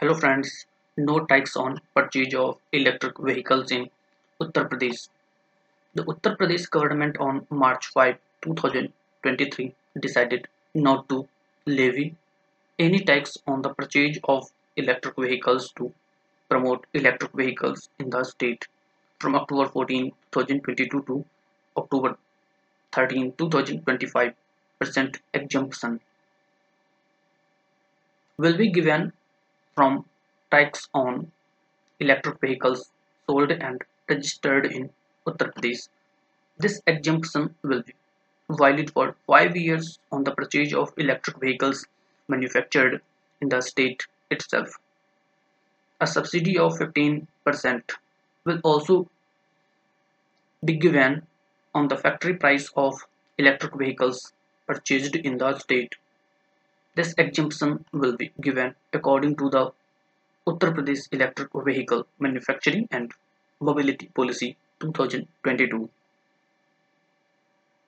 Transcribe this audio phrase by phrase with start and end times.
[0.00, 0.66] Hello friends,
[0.98, 3.88] no tax on purchase of electric vehicles in
[4.38, 5.08] Uttar Pradesh.
[5.94, 11.26] The Uttar Pradesh government on March 5, 2023 decided not to
[11.64, 12.14] levy
[12.78, 15.90] any tax on the purchase of electric vehicles to
[16.50, 18.68] promote electric vehicles in the state
[19.18, 21.24] from October 14, 2022 to
[21.74, 22.18] October
[22.92, 24.34] 13, 2025
[24.78, 26.00] percent exemption
[28.36, 29.14] will be given
[29.76, 30.04] from
[30.50, 31.30] tax on
[32.00, 32.90] electric vehicles
[33.26, 34.90] sold and registered in
[35.26, 35.88] Uttar Pradesh.
[36.58, 37.94] This exemption will be
[38.50, 41.86] valid for five years on the purchase of electric vehicles
[42.28, 43.02] manufactured
[43.40, 44.78] in the state itself.
[46.00, 47.26] A subsidy of 15%
[48.44, 49.10] will also
[50.64, 51.26] be given
[51.74, 52.94] on the factory price of
[53.38, 54.32] electric vehicles
[54.66, 55.94] purchased in the state.
[56.96, 59.70] This exemption will be given according to the
[60.48, 63.12] Uttar Pradesh Electric Vehicle Manufacturing and
[63.60, 65.90] Mobility Policy 2022.